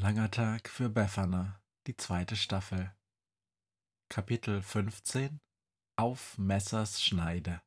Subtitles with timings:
[0.00, 2.90] langer Tag für Befana, die zweite Staffel.
[4.08, 5.40] Kapitel 15
[5.96, 7.60] Auf Messers Schneide.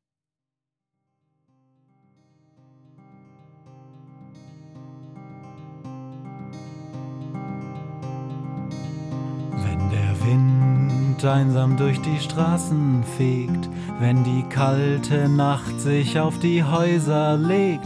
[9.51, 13.69] Wenn der Wind einsam durch die Straßen fegt,
[13.99, 17.85] wenn die kalte Nacht sich auf die Häuser legt,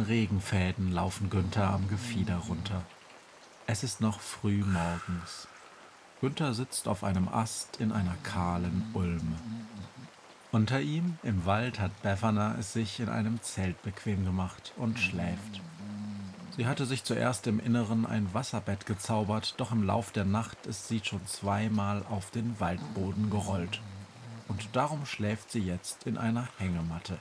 [0.00, 2.82] Regenfäden laufen Günther am Gefieder runter.
[3.66, 5.48] Es ist noch früh morgens.
[6.20, 9.36] Günther sitzt auf einem Ast in einer kahlen Ulme.
[10.50, 15.60] Unter ihm im Wald hat Befana es sich in einem Zelt bequem gemacht und schläft.
[16.56, 20.88] Sie hatte sich zuerst im Inneren ein Wasserbett gezaubert, doch im Lauf der Nacht ist
[20.88, 23.80] sie schon zweimal auf den Waldboden gerollt.
[24.48, 27.18] Und darum schläft sie jetzt in einer Hängematte.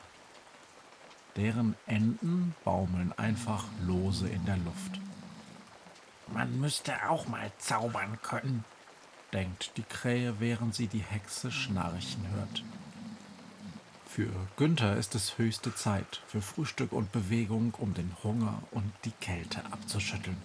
[1.38, 5.00] Deren Enden baumeln einfach lose in der Luft.
[6.34, 8.66] Man müsste auch mal zaubern können,
[9.34, 12.64] denkt die Krähe, während sie die Hexe schnarchen hört.
[14.10, 19.12] Für Günther ist es höchste Zeit für Frühstück und Bewegung, um den Hunger und die
[19.12, 20.38] Kälte abzuschütteln.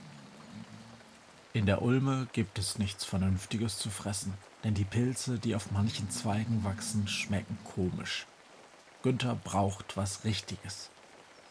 [1.55, 6.11] In der Ulme gibt es nichts Vernünftiges zu fressen, denn die Pilze, die auf manchen
[6.11, 8.27] Zweigen wachsen, schmecken komisch.
[9.03, 10.91] Günther braucht was Richtiges.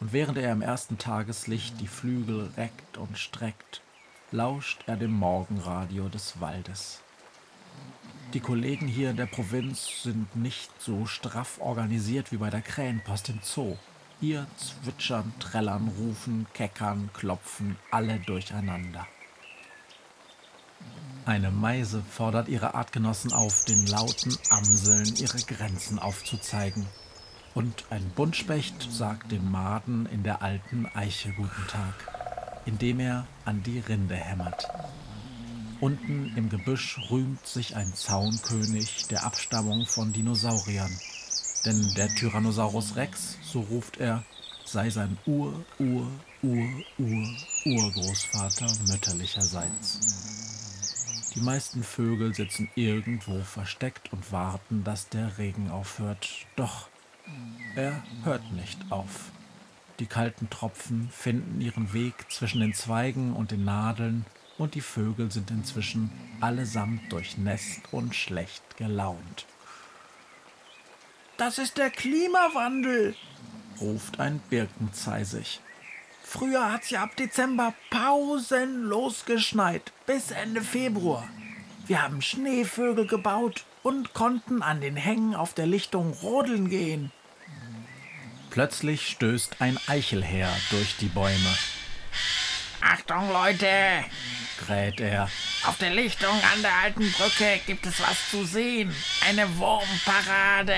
[0.02, 3.82] Und während er im ersten Tageslicht die Flügel reckt und streckt,
[4.32, 6.98] lauscht er dem Morgenradio des Waldes.
[8.34, 13.28] Die Kollegen hier in der Provinz sind nicht so straff organisiert wie bei der Krähenpost
[13.28, 13.76] im Zoo.
[14.18, 19.06] Hier zwitschern, trällern, rufen, keckern, klopfen, alle durcheinander.
[21.26, 26.88] Eine Meise fordert ihre Artgenossen auf, den lauten Amseln ihre Grenzen aufzuzeigen.
[27.54, 31.94] Und ein Buntspecht sagt den Maden in der alten Eiche guten Tag,
[32.64, 34.68] indem er an die Rinde hämmert.
[35.80, 40.96] Unten im Gebüsch rühmt sich ein Zaunkönig der Abstammung von Dinosauriern.
[41.66, 44.22] Denn der Tyrannosaurus Rex, so ruft er,
[44.64, 46.06] sei sein Ur, Ur,
[46.42, 46.66] Ur,
[46.98, 47.26] Ur,
[47.66, 49.98] Urgroßvater mütterlicherseits.
[51.34, 56.28] Die meisten Vögel sitzen irgendwo versteckt und warten, dass der Regen aufhört.
[56.56, 56.88] Doch
[57.76, 59.30] er hört nicht auf.
[59.98, 64.24] Die kalten Tropfen finden ihren Weg zwischen den Zweigen und den Nadeln
[64.58, 66.10] und die Vögel sind inzwischen
[66.40, 69.46] allesamt durchnässt und schlecht gelaunt.
[71.36, 73.14] Das ist der Klimawandel,
[73.80, 75.60] ruft ein Birkenzeisig.
[76.22, 81.28] Früher hat's ja ab Dezember pausenlos geschneit, bis Ende Februar.
[81.86, 87.10] Wir haben Schneevögel gebaut und konnten an den Hängen auf der Lichtung rodeln gehen.
[88.50, 91.56] Plötzlich stößt ein Eichelherr durch die Bäume.
[92.80, 93.66] Achtung, Leute!
[94.58, 95.28] kräht er.
[95.66, 98.94] Auf der Lichtung an der alten Brücke gibt es was zu sehen.
[99.26, 100.76] Eine Wurmparade.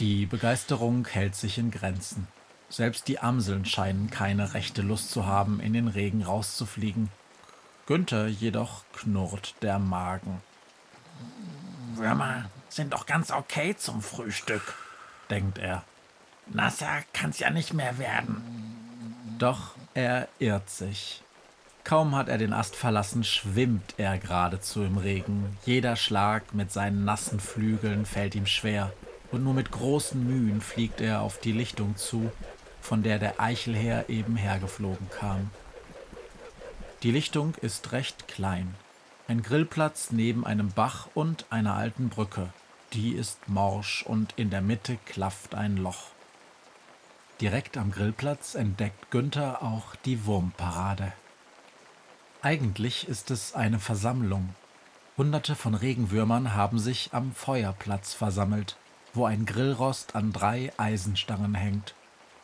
[0.00, 2.26] Die Begeisterung hält sich in Grenzen.
[2.68, 7.10] Selbst die Amseln scheinen keine rechte Lust zu haben, in den Regen rauszufliegen.
[7.86, 10.40] Günther jedoch knurrt der Magen.
[11.94, 14.74] Würmer sind doch ganz okay zum Frühstück,
[15.30, 15.84] denkt er.
[16.46, 18.42] Nasser kann's ja nicht mehr werden.
[19.38, 21.22] Doch er irrt sich.
[21.84, 25.58] Kaum hat er den Ast verlassen, schwimmt er geradezu im Regen.
[25.64, 28.92] Jeder Schlag mit seinen nassen Flügeln fällt ihm schwer,
[29.32, 32.30] und nur mit großen Mühen fliegt er auf die Lichtung zu,
[32.80, 35.50] von der der Eichelherr eben hergeflogen kam.
[37.02, 38.74] Die Lichtung ist recht klein.
[39.32, 42.52] Ein Grillplatz neben einem Bach und einer alten Brücke.
[42.92, 46.08] Die ist morsch und in der Mitte klafft ein Loch.
[47.40, 51.14] Direkt am Grillplatz entdeckt Günther auch die Wurmparade.
[52.42, 54.50] Eigentlich ist es eine Versammlung.
[55.16, 58.76] Hunderte von Regenwürmern haben sich am Feuerplatz versammelt,
[59.14, 61.94] wo ein Grillrost an drei Eisenstangen hängt.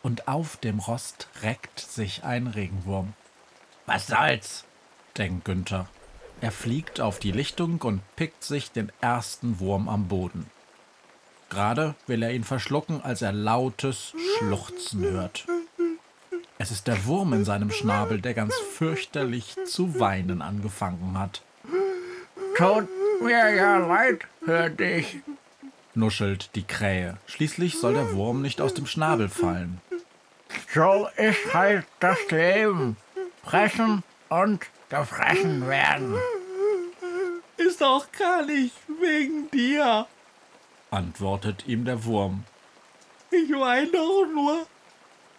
[0.02, 3.12] Und auf dem Rost reckt sich ein Regenwurm.
[3.84, 4.64] Was soll's?
[5.18, 5.86] denkt Günther.
[6.40, 10.46] Er fliegt auf die Lichtung und pickt sich den ersten Wurm am Boden.
[11.50, 15.46] Gerade will er ihn verschlucken, als er lautes Schluchzen hört.
[16.58, 21.42] Es ist der Wurm in seinem Schnabel, der ganz fürchterlich zu weinen angefangen hat.
[22.56, 22.88] Tut
[23.22, 25.18] mir ja leid für dich,
[25.94, 27.16] nuschelt die Krähe.
[27.26, 29.80] Schließlich soll der Wurm nicht aus dem Schnabel fallen.
[30.72, 32.96] So ist halt das Leben.
[33.44, 36.16] Fressen und gefressen werden.
[37.56, 40.06] Ist auch gar nicht wegen dir,
[40.90, 42.44] antwortet ihm der Wurm.
[43.30, 44.66] Ich weine doch nur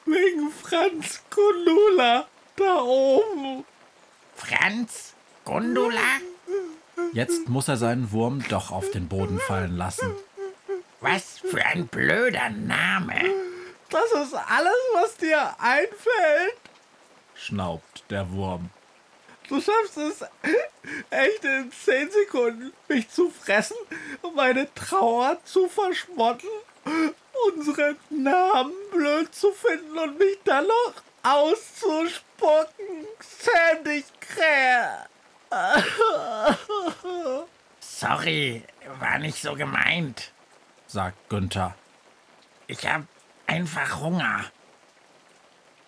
[0.06, 3.66] wegen Franz Gundula da oben.
[4.36, 5.14] Franz
[5.46, 6.02] Gundula?
[7.14, 10.14] Jetzt muss er seinen Wurm doch auf den Boden fallen lassen.
[11.02, 13.16] Was für ein blöder Name.
[13.90, 16.60] Das ist alles, was dir einfällt,
[17.34, 18.70] schnaubt der Wurm.
[19.50, 20.22] Du schaffst es
[21.10, 23.78] echt in zehn Sekunden, mich zu fressen,
[24.36, 26.50] meine Trauer zu verschmotten,
[27.48, 30.94] unsere Namen blöd zu finden und mich dann noch
[31.24, 33.08] auszuspucken.
[33.86, 35.08] Dich, Krähe.
[37.80, 38.64] Sorry,
[39.00, 40.32] war nicht so gemeint,
[40.86, 41.76] sagt Günther.
[42.68, 43.02] Ich hab
[43.48, 44.46] einfach Hunger.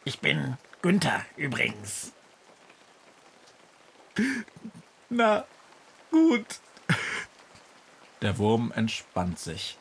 [0.04, 2.12] Ich bin Günther übrigens.
[5.10, 5.46] Na,
[6.10, 6.60] gut.
[8.22, 9.78] Der Wurm entspannt sich.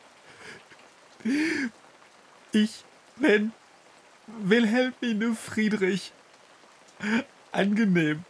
[2.51, 2.83] Ich
[3.17, 3.53] bin
[4.27, 6.11] Wilhelmine Friedrich.
[7.51, 8.25] Angenehm.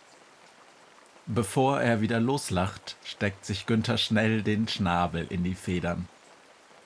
[1.27, 6.09] Bevor er wieder loslacht, steckt sich Günther schnell den Schnabel in die Federn.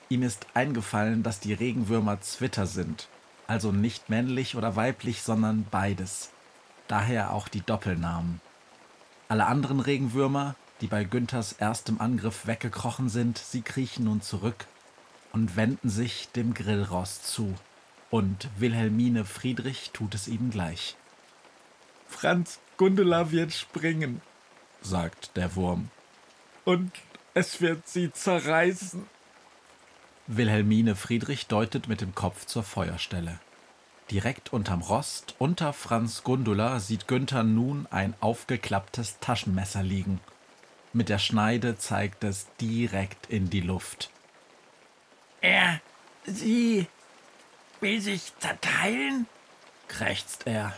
[0.08, 3.08] Ihm ist eingefallen, dass die Regenwürmer Zwitter sind,
[3.48, 6.30] also nicht männlich oder weiblich, sondern beides.
[6.86, 8.40] Daher auch die Doppelnamen.
[9.28, 14.66] Alle anderen Regenwürmer, die bei Günthers erstem Angriff weggekrochen sind, sie kriechen nun zurück
[15.32, 17.54] und wenden sich dem Grillrost zu.
[18.10, 20.96] Und Wilhelmine Friedrich tut es ihm gleich.
[22.08, 24.20] Franz Gundela wird springen,
[24.80, 25.90] sagt der Wurm.
[26.64, 26.92] Und
[27.34, 29.06] es wird sie zerreißen.
[30.28, 33.40] Wilhelmine Friedrich deutet mit dem Kopf zur Feuerstelle.
[34.10, 40.20] Direkt unterm Rost, unter Franz Gundula, sieht Günther nun ein aufgeklapptes Taschenmesser liegen.
[40.92, 44.10] Mit der Schneide zeigt es direkt in die Luft.
[45.40, 45.80] Er,
[46.24, 46.86] sie,
[47.80, 49.26] will sich zerteilen?
[49.88, 50.72] krächzt er.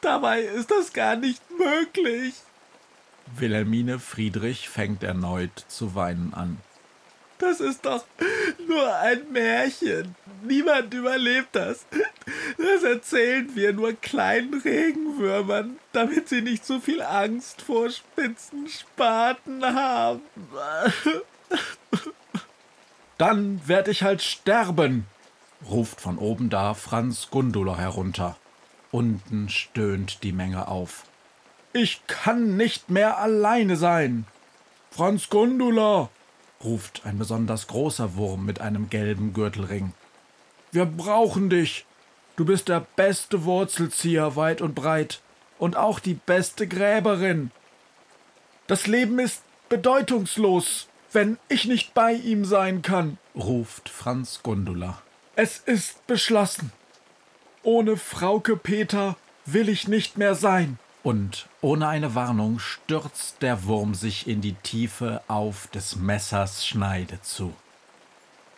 [0.00, 2.34] Dabei ist das gar nicht möglich.
[3.36, 6.58] Wilhelmine Friedrich fängt erneut zu weinen an.
[7.38, 8.04] Das ist doch
[8.68, 10.14] nur ein Märchen.
[10.42, 11.86] Niemand überlebt das.
[12.56, 19.64] Das erzählen wir nur kleinen Regenwürmern, damit sie nicht so viel Angst vor spitzen Spaten
[19.64, 20.22] haben.
[23.18, 25.06] Dann werd ich halt sterben,
[25.68, 28.36] ruft von oben da Franz Gundula herunter.
[28.90, 31.04] Unten stöhnt die Menge auf.
[31.72, 34.26] Ich kann nicht mehr alleine sein.
[34.90, 36.08] Franz Gundula,
[36.62, 39.92] ruft ein besonders großer Wurm mit einem gelben Gürtelring.
[40.72, 41.84] Wir brauchen dich.
[42.36, 45.20] Du bist der beste Wurzelzieher weit und breit
[45.58, 47.50] und auch die beste Gräberin.
[48.66, 55.00] Das Leben ist bedeutungslos, wenn ich nicht bei ihm sein kann, ruft Franz Gundula.
[55.36, 56.72] Es ist beschlossen.
[57.62, 60.78] Ohne Frauke Peter will ich nicht mehr sein.
[61.04, 67.20] Und ohne eine Warnung stürzt der Wurm sich in die Tiefe auf des Messers Schneide
[67.22, 67.54] zu.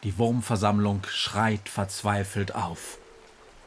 [0.02, 2.98] Die Wurmversammlung schreit verzweifelt auf.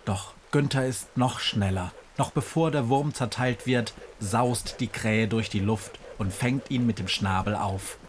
[0.09, 1.91] Doch Günther ist noch schneller.
[2.17, 6.87] Noch bevor der Wurm zerteilt wird, saust die Krähe durch die Luft und fängt ihn
[6.87, 7.99] mit dem Schnabel auf.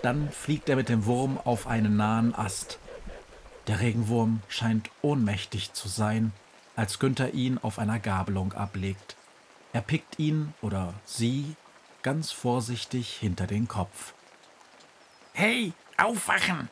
[0.00, 2.78] Dann fliegt er mit dem Wurm auf einen nahen Ast.
[3.66, 6.30] Der Regenwurm scheint ohnmächtig zu sein,
[6.76, 9.16] als Günther ihn auf einer Gabelung ablegt.
[9.72, 11.56] Er pickt ihn oder sie
[12.02, 14.14] ganz vorsichtig hinter den Kopf.
[15.32, 16.70] Hey, aufwachen!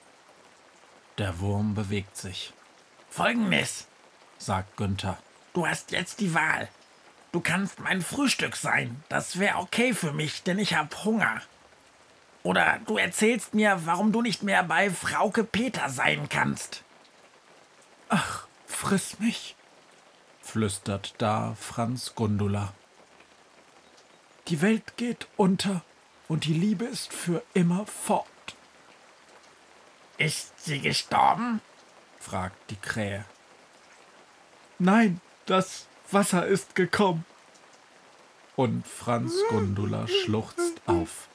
[1.18, 2.52] Der Wurm bewegt sich.
[3.10, 3.88] Folgendes,
[4.44, 5.18] sagt Günther.
[5.52, 6.68] Du hast jetzt die Wahl.
[7.32, 9.02] Du kannst mein Frühstück sein.
[9.08, 11.40] Das wäre okay für mich, denn ich hab Hunger.
[12.42, 16.82] Oder du erzählst mir, warum du nicht mehr bei Frauke Peter sein kannst.
[18.08, 19.56] Ach, friss mich,
[20.42, 22.74] flüstert da Franz Gundula.
[24.48, 25.82] Die Welt geht unter
[26.28, 28.26] und die Liebe ist für immer fort.
[30.18, 31.60] Ist sie gestorben?
[32.18, 33.24] fragt die Krähe.
[34.84, 37.24] Nein, das Wasser ist gekommen.
[38.56, 41.28] Und Franz Gundula schluchzt auf.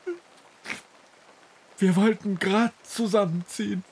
[1.77, 3.85] Wir wollten grad zusammenziehen.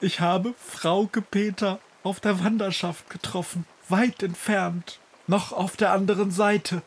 [0.00, 6.80] Ich habe Frauke Peter auf der Wanderschaft getroffen, weit entfernt, noch auf der anderen Seite.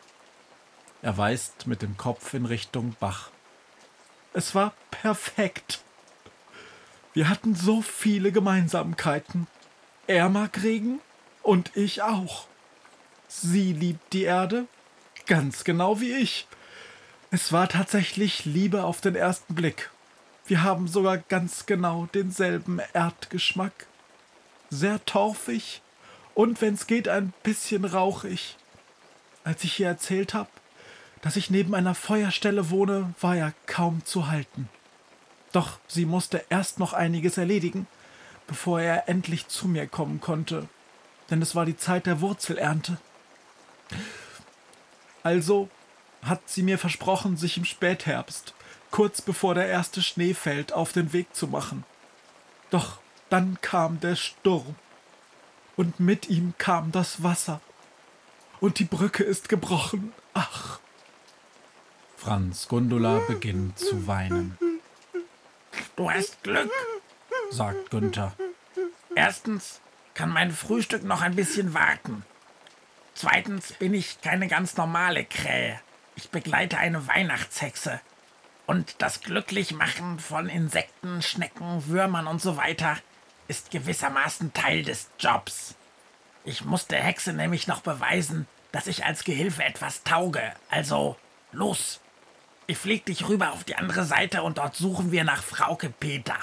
[1.02, 3.30] Er weist mit dem Kopf in Richtung Bach.
[4.32, 5.84] Es war perfekt.
[7.14, 9.46] Wir hatten so viele Gemeinsamkeiten.
[10.08, 11.00] Er mag Regen
[11.42, 12.46] und ich auch.
[13.26, 14.66] Sie liebt die Erde,
[15.26, 16.46] ganz genau wie ich.
[17.32, 19.90] Es war tatsächlich Liebe auf den ersten Blick.
[20.46, 23.88] Wir haben sogar ganz genau denselben Erdgeschmack.
[24.70, 25.82] Sehr torfig
[26.34, 28.56] und wenn's geht ein bisschen rauchig.
[29.42, 30.50] Als ich ihr erzählt habe,
[31.20, 34.68] dass ich neben einer Feuerstelle wohne, war er kaum zu halten.
[35.50, 37.88] Doch sie musste erst noch einiges erledigen,
[38.46, 40.68] bevor er endlich zu mir kommen konnte,
[41.30, 42.98] denn es war die Zeit der Wurzelernte.
[45.22, 45.68] Also
[46.22, 48.54] hat sie mir versprochen, sich im Spätherbst,
[48.90, 51.84] kurz bevor der erste Schnee fällt, auf den Weg zu machen.
[52.70, 52.98] Doch
[53.28, 54.76] dann kam der Sturm,
[55.76, 57.60] und mit ihm kam das Wasser,
[58.60, 60.12] und die Brücke ist gebrochen.
[60.32, 60.80] Ach.
[62.16, 64.58] Franz Gundula beginnt zu weinen.
[65.96, 66.70] Du hast Glück,
[67.50, 68.32] sagt Günther.
[69.14, 69.80] Erstens
[70.14, 72.24] kann mein Frühstück noch ein bisschen warten.
[73.14, 75.80] Zweitens bin ich keine ganz normale Krähe.
[76.16, 78.00] Ich begleite eine Weihnachtshexe.
[78.66, 82.98] Und das Glücklichmachen von Insekten, Schnecken, Würmern und so weiter
[83.48, 85.76] ist gewissermaßen Teil des Jobs.
[86.44, 90.52] Ich muss der Hexe nämlich noch beweisen, dass ich als Gehilfe etwas tauge.
[90.68, 91.16] Also,
[91.52, 92.00] los,
[92.66, 96.36] ich flieg dich rüber auf die andere Seite und dort suchen wir nach Frauke Peter.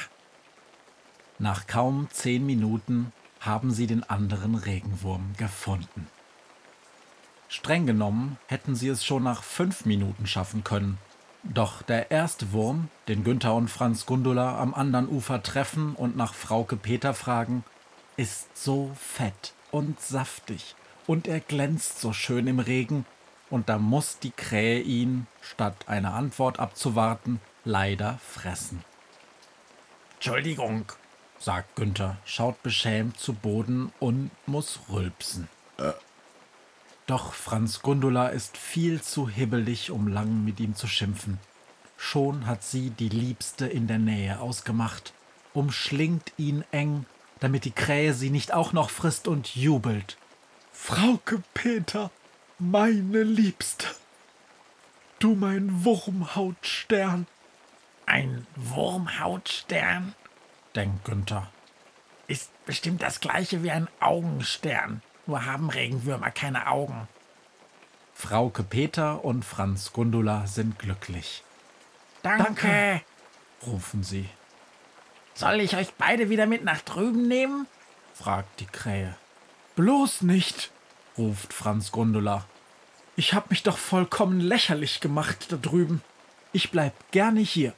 [1.44, 6.08] Nach kaum zehn Minuten haben sie den anderen Regenwurm gefunden.
[7.50, 10.98] Streng genommen hätten sie es schon nach fünf Minuten schaffen können.
[11.44, 16.34] Doch der erste Wurm, den Günther und Franz Gundula am anderen Ufer treffen und nach
[16.34, 17.66] Frauke Peter fragen,
[18.16, 20.76] ist so fett und saftig
[21.08, 23.06] und er glänzt so schön im Regen,
[23.50, 28.82] und da muss die Krähe ihn, statt eine Antwort abzuwarten, leider fressen.
[30.14, 30.86] Entschuldigung,
[31.44, 35.50] sagt Günther, schaut beschämt zu Boden und muss rülpsen.
[35.78, 35.92] Äh.
[37.06, 41.38] Doch Franz Gundula ist viel zu hibbelig, um lang mit ihm zu schimpfen.
[41.98, 45.14] Schon hat sie die Liebste in der Nähe ausgemacht,
[45.54, 47.06] umschlingt ihn eng,
[47.42, 50.18] damit die Krähe sie nicht auch noch frisst und jubelt.
[50.72, 52.10] Frauke Peter,
[52.58, 53.88] meine Liebste,
[55.20, 57.28] du mein Wurmhautstern.
[58.06, 60.16] Ein Wurmhautstern?
[60.76, 61.50] Denkt Günther.
[62.28, 67.08] Ist bestimmt das gleiche wie ein Augenstern, nur haben Regenwürmer keine Augen.
[68.14, 71.44] Frauke Peter und Franz Gundula sind glücklich.
[72.22, 73.02] Danke, Danke,
[73.66, 74.30] rufen sie.
[75.34, 77.68] Soll ich euch beide wieder mit nach drüben nehmen?
[78.14, 79.16] fragt die Krähe.
[79.76, 80.72] Bloß nicht,
[81.18, 82.46] ruft Franz Gundula.
[83.16, 86.02] Ich hab mich doch vollkommen lächerlich gemacht da drüben.
[86.52, 87.74] Ich bleib gerne hier.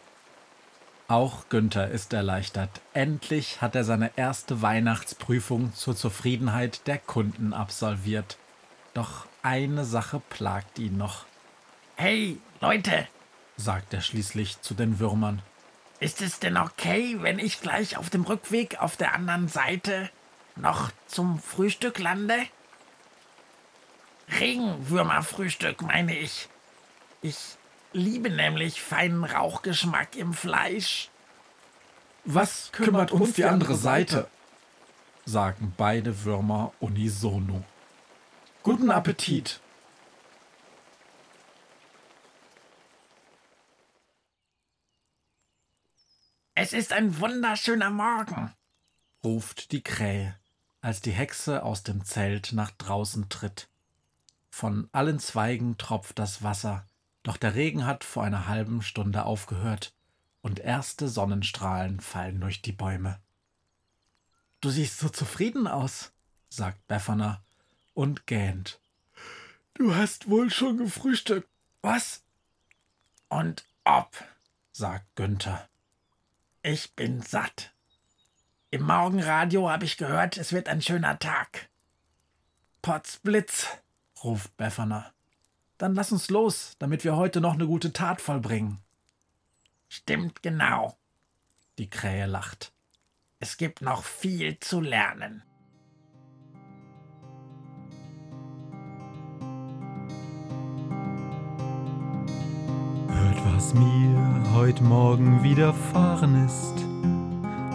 [1.08, 2.82] Auch Günther ist erleichtert.
[2.94, 8.38] Endlich hat er seine erste Weihnachtsprüfung zur Zufriedenheit der Kunden absolviert.
[8.96, 11.26] Doch eine Sache plagt ihn noch.
[11.96, 13.08] Hey, Leute,
[13.56, 15.44] sagt er schließlich zu den Würmern.
[16.00, 20.10] Ist es denn okay, wenn ich gleich auf dem Rückweg auf der anderen Seite
[20.56, 22.36] noch zum Frühstück lande?
[24.40, 26.50] Regenwürmerfrühstück, meine ich.
[27.22, 27.58] Ich
[27.96, 31.10] liebe nämlich feinen Rauchgeschmack im Fleisch.
[32.26, 34.28] Was kümmert uns die andere Seite?
[35.28, 37.64] sagen beide Würmer unisono.
[38.62, 39.60] Guten Appetit!
[46.54, 48.54] Es ist ein wunderschöner Morgen,
[49.24, 50.38] ruft die Krähe,
[50.82, 53.68] als die Hexe aus dem Zelt nach draußen tritt.
[54.52, 56.86] Von allen Zweigen tropft das Wasser,
[57.26, 59.96] doch der Regen hat vor einer halben Stunde aufgehört
[60.42, 63.20] und erste Sonnenstrahlen fallen durch die Bäume.
[64.62, 66.14] Du siehst so zufrieden aus,
[66.50, 67.44] sagt Befana
[67.96, 68.80] und gähnt.
[69.74, 71.50] Du hast wohl schon gefrühstückt,
[71.82, 72.24] was?
[73.28, 74.24] Und ob,
[74.72, 75.68] sagt Günther.
[76.62, 77.74] Ich bin satt.
[78.70, 81.70] Im Morgenradio habe ich gehört, es wird ein schöner Tag.
[82.84, 83.68] Potzblitz,
[84.24, 85.15] ruft Befana.
[85.78, 88.80] Dann lass uns los, damit wir heute noch eine gute Tat vollbringen.
[89.90, 90.98] Stimmt genau.
[91.78, 92.72] Die Krähe lacht.
[93.40, 95.44] Es gibt noch viel zu lernen.
[103.10, 106.86] Hört, was mir heute Morgen widerfahren ist.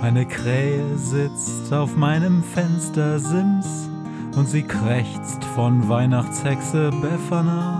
[0.02, 3.90] Eine Krähe sitzt auf meinem Fenstersims
[4.34, 7.79] und sie krächzt von Weihnachtshexe Befana,